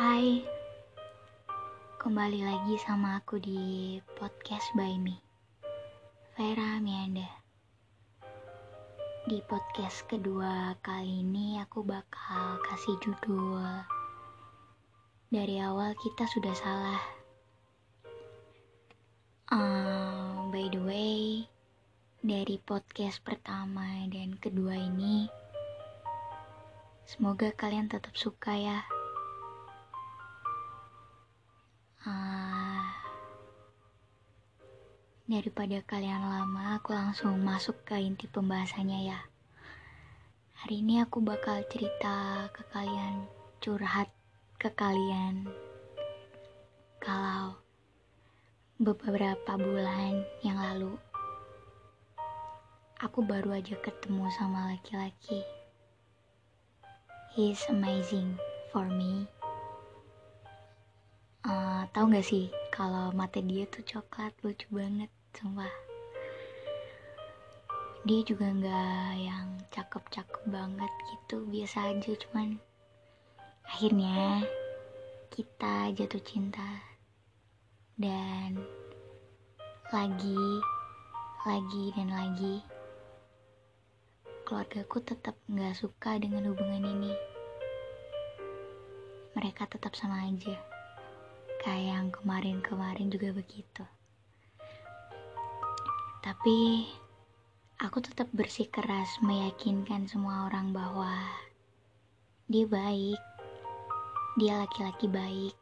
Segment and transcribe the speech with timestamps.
[0.00, 0.40] Hai,
[2.00, 5.20] kembali lagi sama aku di podcast by me,
[6.40, 7.28] Vera Mianda.
[9.28, 13.60] Di podcast kedua kali ini aku bakal kasih judul
[15.28, 17.02] Dari awal kita sudah salah.
[19.52, 21.44] Uh, by the way,
[22.24, 25.28] dari podcast pertama dan kedua ini,
[27.04, 28.80] semoga kalian tetap suka ya.
[35.30, 39.20] Daripada kalian lama, aku langsung masuk ke inti pembahasannya ya.
[40.58, 43.30] Hari ini aku bakal cerita ke kalian,
[43.62, 44.10] curhat
[44.58, 45.46] ke kalian.
[46.98, 47.62] Kalau
[48.82, 50.98] beberapa bulan yang lalu,
[52.98, 55.46] aku baru aja ketemu sama laki-laki.
[57.38, 58.34] He's amazing
[58.74, 59.30] for me.
[61.46, 65.74] Uh, tahu nggak sih kalau mata dia tuh coklat lucu banget, sumpah.
[68.08, 72.58] Dia juga nggak yang cakep-cakep banget gitu, biasa aja cuman
[73.70, 74.42] akhirnya
[75.30, 76.82] kita jatuh cinta
[77.94, 78.58] dan
[79.94, 80.42] lagi
[81.46, 82.58] lagi dan lagi
[84.42, 87.14] keluargaku tetap nggak suka dengan hubungan ini
[89.38, 90.58] mereka tetap sama aja
[91.62, 93.86] kayak yang kemarin-kemarin juga begitu
[96.20, 96.88] tapi
[97.80, 101.12] aku tetap bersikeras meyakinkan semua orang bahwa
[102.48, 103.20] dia baik
[104.36, 105.56] dia laki-laki baik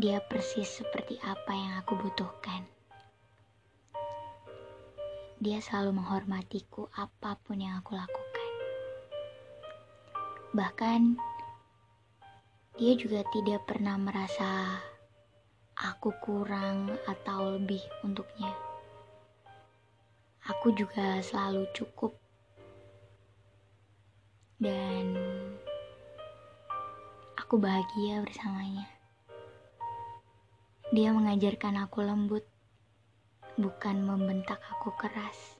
[0.00, 2.64] dia persis seperti apa yang aku butuhkan.
[5.44, 8.50] Dia selalu menghormatiku apa pun yang aku lakukan.
[10.56, 11.00] Bahkan,
[12.80, 14.80] dia juga tidak pernah merasa
[15.76, 18.69] aku kurang atau lebih untuknya.
[20.50, 22.18] Aku juga selalu cukup
[24.58, 25.14] dan
[27.38, 28.90] aku bahagia bersamanya.
[30.90, 32.42] Dia mengajarkan aku lembut,
[33.54, 35.54] bukan membentak aku keras.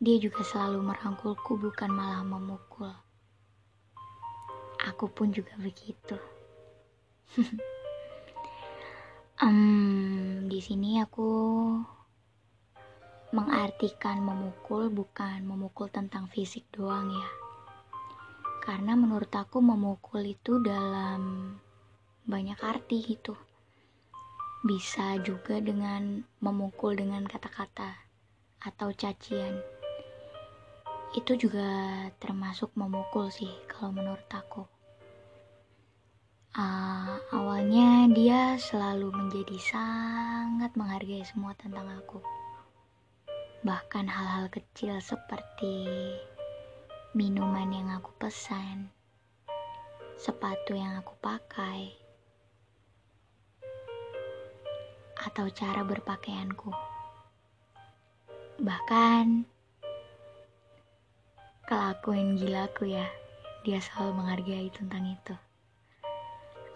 [0.00, 2.96] Dia juga selalu merangkulku, bukan malah memukul.
[4.88, 6.16] Aku pun juga begitu.
[9.44, 11.28] um, di sini aku
[13.28, 17.30] mengartikan memukul bukan memukul tentang fisik doang ya.
[18.64, 21.52] Karena menurut aku memukul itu dalam
[22.28, 23.36] banyak arti gitu
[24.58, 27.94] bisa juga dengan memukul dengan kata-kata
[28.58, 29.54] atau cacian.
[31.14, 34.66] Itu juga termasuk memukul sih kalau menurut aku.
[36.58, 42.18] Uh, awalnya dia selalu menjadi sangat menghargai semua tentang aku.
[43.58, 45.90] Bahkan hal-hal kecil seperti
[47.10, 48.86] minuman yang aku pesan,
[50.14, 51.90] sepatu yang aku pakai,
[55.18, 56.70] atau cara berpakaianku.
[58.62, 59.42] Bahkan
[61.66, 63.10] kelakuan gilaku ya,
[63.66, 65.34] dia selalu menghargai tentang itu.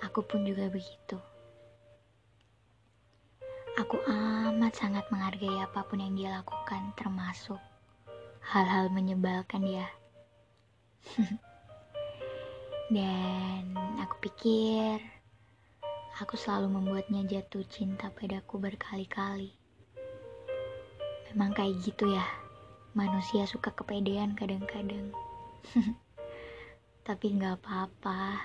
[0.02, 1.14] Aku pun juga begitu.
[3.82, 7.58] Aku amat sangat menghargai apa pun yang dia lakukan, termasuk
[8.54, 9.90] hal-hal menyebalkan dia.
[12.94, 15.02] Dan aku pikir
[16.22, 19.50] Aku selalu membuatnya jatuh cinta padaku berkali-kali.
[21.32, 22.22] Memang kayak gitu ya,
[22.94, 25.10] manusia suka kepedean kadang-kadang.
[27.08, 28.38] Tapi nggak apa-apa.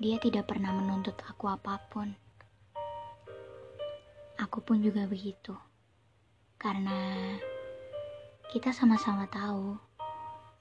[0.00, 2.08] Dia tidak pernah menuntut aku apa pun.
[4.40, 5.52] Aku pun juga begitu.
[6.56, 7.36] Karena
[8.48, 9.76] kita sama-sama tahu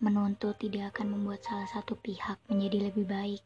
[0.04, 3.40] menuntut tidak akan membuat salah satu pihak menjadi lebih baik.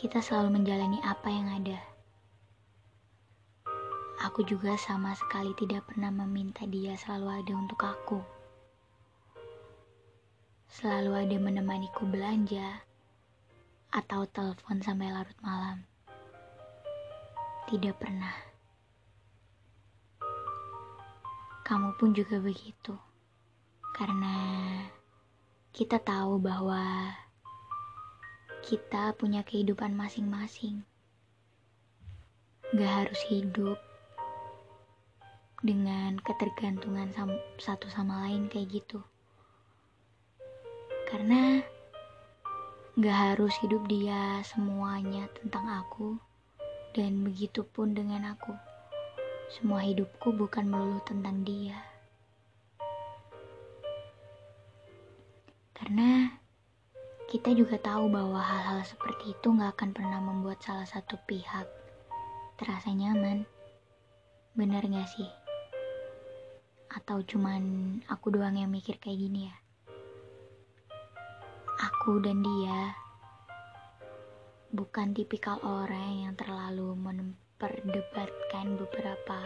[0.00, 1.76] Kita selalu menjalani apa yang ada.
[4.24, 8.24] Aku juga sama sekali tidak pernah meminta dia selalu ada untuk aku.
[10.72, 12.93] Selalu ada menemaniku belanja
[13.94, 15.86] atau telepon sampai larut malam.
[17.70, 18.34] Tidak pernah.
[21.62, 22.98] Kamu pun juga begitu.
[23.94, 24.34] Karena
[25.70, 27.14] kita tahu bahwa
[28.66, 30.82] kita punya kehidupan masing-masing.
[32.74, 33.78] gak harus hidup
[35.62, 37.14] dengan ketergantungan
[37.62, 38.98] satu sama lain kayak gitu.
[41.06, 41.62] Karena
[42.94, 46.14] gak harus hidup dia semuanya tentang aku,
[46.94, 48.54] dan begitu pun dengan aku.
[49.50, 51.74] Semua hidupku bukan melulu tentang dia.
[55.74, 56.38] Karena
[57.26, 61.66] kita juga tahu bahwa hal-hal seperti itu gak akan pernah membuat salah satu pihak
[62.54, 63.42] terasa nyaman.
[64.54, 65.26] Bener gak sih?
[66.94, 69.63] Atau cuman aku doang yang mikir kayak gini ya?
[71.80, 72.94] Aku dan dia
[74.74, 79.38] bukan tipikal orang yang terlalu memperdebatkan beberapa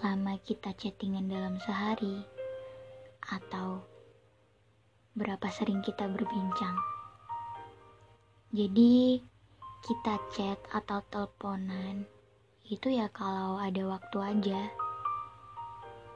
[0.00, 2.24] lama kita chattingan dalam sehari
[3.28, 3.84] atau
[5.12, 6.74] berapa sering kita berbincang.
[8.52, 9.20] Jadi,
[9.82, 12.04] kita chat atau teleponan
[12.72, 14.62] itu ya kalau ada waktu aja.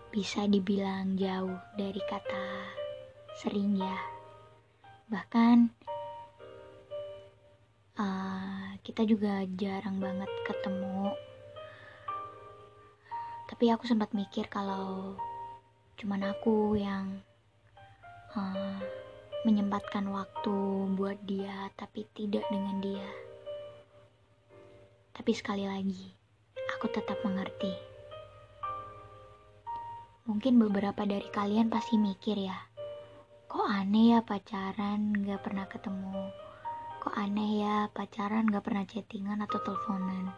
[0.09, 2.47] Bisa dibilang jauh dari kata
[3.37, 4.16] sering ya.
[5.07, 5.57] Bahkan
[7.95, 11.15] uh, kita juga jarang banget ketemu.
[13.47, 15.15] Tapi aku sempat mikir kalau
[15.95, 17.23] cuman aku yang
[18.35, 18.83] uh,
[19.47, 20.59] menyempatkan waktu
[20.99, 23.07] buat dia, tapi tidak dengan dia.
[25.15, 26.11] Tapi sekali lagi,
[26.75, 27.71] aku tetap mengerti.
[30.27, 32.59] Mungkin beberapa dari kalian pasti mikir ya,
[33.57, 36.29] kok aneh ya pacaran gak pernah ketemu,
[37.01, 40.29] kok aneh ya pacaran gak pernah chattingan atau teleponan.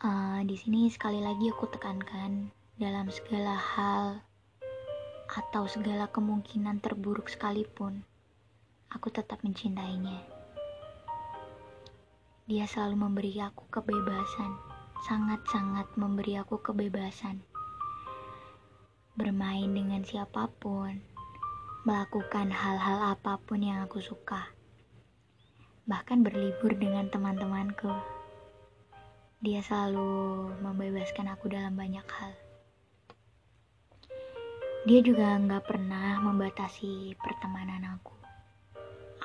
[0.00, 2.48] Uh, di sini sekali lagi aku tekankan
[2.80, 4.24] dalam segala hal
[5.28, 8.00] atau segala kemungkinan terburuk sekalipun,
[8.88, 10.24] aku tetap mencintainya.
[12.48, 14.48] Dia selalu memberi aku kebebasan,
[15.04, 17.44] sangat-sangat memberi aku kebebasan.
[19.12, 21.12] Bermain dengan siapa pun,
[21.84, 24.48] melakukan hal-hal apa pun yang aku suka.
[25.84, 27.92] Bahkan berlibur dengan teman-temanku.
[29.44, 32.32] Dia selalu membebaskan aku dalam banyak hal.
[34.88, 38.16] Dia juga nggak pernah membatasi pertemanan aku.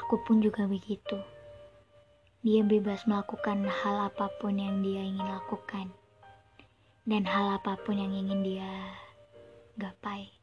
[0.04, 1.16] Aku pun juga begitu.
[2.44, 5.96] Dia bebas melakukan hal apa pun yang dia ingin lakukan.
[7.08, 8.72] Dan hal apa pun yang ingin dia
[9.80, 10.39] gapai.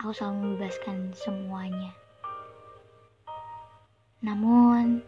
[0.00, 1.92] Aku selalu membebaskan semuanya.
[4.20, 5.00] Namun,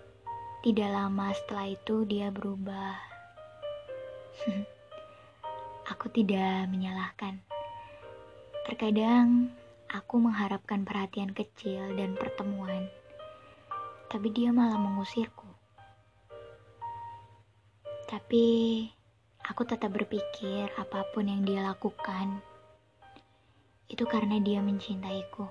[0.64, 2.96] tidak lama setelah itu dia berubah.
[5.92, 7.42] aku tidak menyalahkan
[8.68, 9.48] Terkadang
[9.88, 12.84] aku mengharapkan perhatian kecil dan pertemuan,
[14.12, 15.48] tapi dia malah mengusirku.
[18.04, 18.44] Tapi
[19.40, 22.44] aku tetap berpikir apa pun yang dia lakukan
[23.88, 25.48] itu karena dia mencintaiku.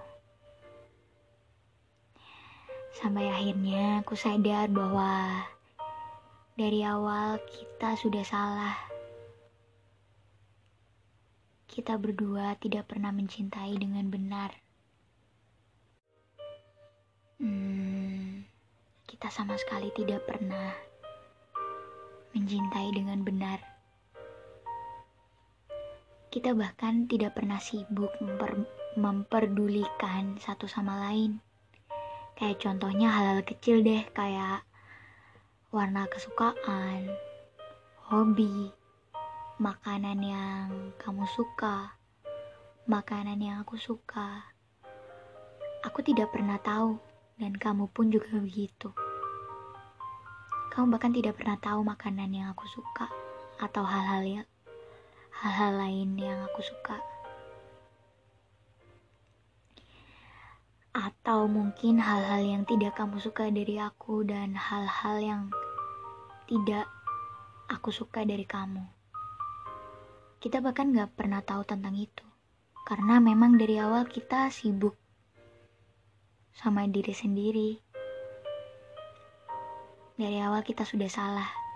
[2.94, 5.46] Sampai akhirnya aku sadar bahwa
[6.58, 8.74] dari awal kita sudah salah
[11.78, 14.50] kita berdua tidak pernah mencintai dengan benar.
[17.38, 18.42] Hmm,
[19.06, 20.74] kita sama sekali tidak pernah
[22.34, 23.77] mencintai dengan benar.
[26.38, 28.62] Kita bahkan tidak pernah sibuk memper
[28.94, 31.42] memperdulikan satu sama lain.
[32.38, 34.62] Kayak contohnya hal-hal kecil deh, kayak
[35.74, 37.10] warna kesukaan,
[38.06, 38.70] hobi,
[39.58, 41.98] makanan yang kamu suka,
[42.86, 44.46] makanan yang aku suka.
[45.90, 47.02] Aku tidak pernah tahu,
[47.42, 48.94] dan kamu pun juga begitu.
[50.70, 53.10] Kamu bahkan tidak pernah tahu makanan yang aku suka,
[53.58, 54.44] atau hal-hal ya,
[55.38, 56.98] hal-hal lain yang aku suka.
[60.98, 65.42] Atau mungkin hal-hal yang tidak kamu suka dari aku, dan hal-hal yang
[66.50, 66.90] tidak
[67.70, 68.82] aku suka dari kamu.
[70.42, 72.26] Kita bahkan gak pernah tahu tentang itu.
[72.88, 74.96] Karena memang dari awal kita sibuk
[76.56, 77.72] sama diri sendiri.
[80.18, 81.67] Dari awal kita sudah salah.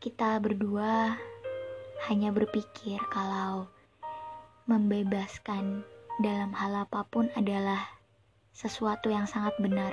[0.00, 1.14] Kita berdua
[2.08, 3.68] hanya berpikir kalau
[4.64, 5.84] membebaskan
[6.24, 7.84] dalam hal apa pun adalah
[8.56, 9.92] sesuatu yang sangat benar.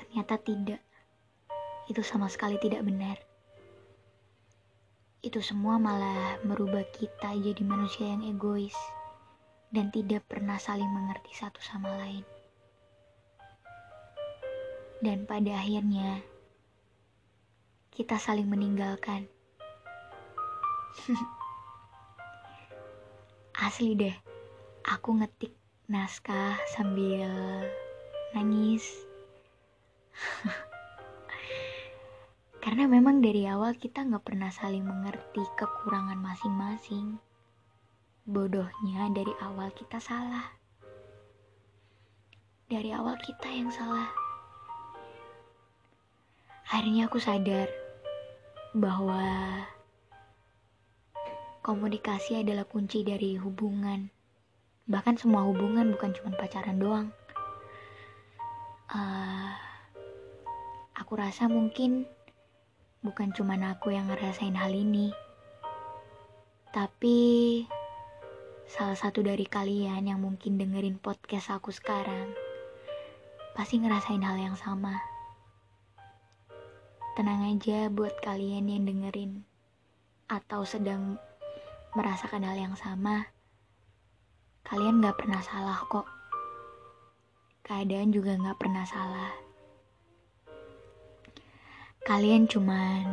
[0.00, 0.80] Ternyata tidak.
[1.86, 3.20] Itu sama sekali tidak benar
[5.26, 8.78] itu semua malah merubah kita jadi manusia yang egois
[9.74, 12.22] dan tidak pernah saling mengerti satu sama lain.
[15.02, 16.22] Dan pada akhirnya,
[17.96, 19.24] kita saling meninggalkan.
[23.64, 24.12] Asli deh,
[24.84, 25.56] aku ngetik
[25.88, 27.32] naskah sambil
[28.36, 28.84] nangis.
[32.60, 37.16] Karena memang dari awal kita nggak pernah saling mengerti kekurangan masing-masing.
[38.28, 40.52] Bodohnya dari awal kita salah.
[42.68, 44.12] Dari awal kita yang salah.
[46.68, 47.85] Akhirnya aku sadar
[48.76, 49.24] bahwa
[51.64, 54.12] komunikasi adalah kunci dari hubungan.
[54.84, 57.08] Bahkan semua hubungan bukan cuma pacaran doang.
[58.92, 59.56] Uh,
[60.92, 62.04] aku rasa mungkin
[63.00, 65.08] bukan cuma aku yang ngerasain hal ini.
[66.68, 67.64] Tapi
[68.68, 72.36] salah satu dari kalian yang mungkin dengerin podcast aku sekarang
[73.56, 75.15] pasti ngerasain hal yang sama.
[77.16, 79.48] Tenang aja buat kalian yang dengerin
[80.28, 81.16] atau sedang
[81.96, 83.32] merasakan hal yang sama.
[84.68, 86.04] Kalian gak pernah salah kok.
[87.64, 89.32] Keadaan juga gak pernah salah.
[92.04, 93.08] Kalian cuman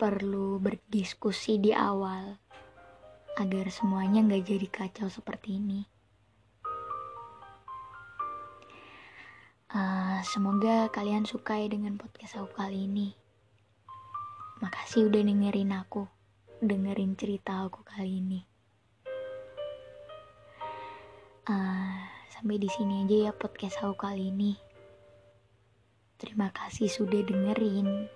[0.00, 2.40] perlu berdiskusi di awal
[3.36, 5.97] agar semuanya gak jadi kacau seperti ini.
[9.68, 13.12] Uh, semoga kalian suka dengan podcast aku kali ini.
[14.64, 16.08] Makasih udah dengerin aku,
[16.64, 18.40] dengerin cerita aku kali ini.
[21.44, 22.00] Uh,
[22.32, 24.56] sampai di sini aja ya podcast aku kali ini.
[26.16, 28.08] Terima kasih sudah dengerin.